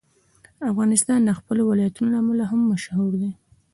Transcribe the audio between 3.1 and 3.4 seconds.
دی.